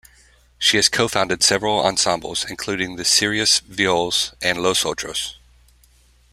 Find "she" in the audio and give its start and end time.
0.57-0.77